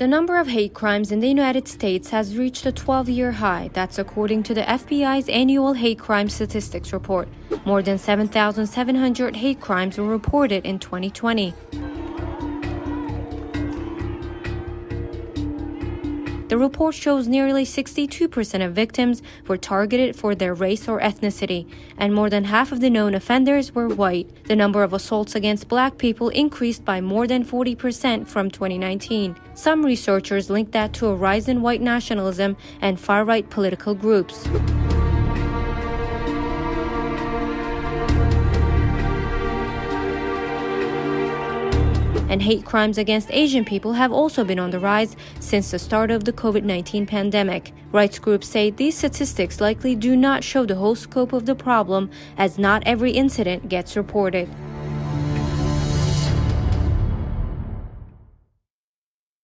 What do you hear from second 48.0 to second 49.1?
groups say these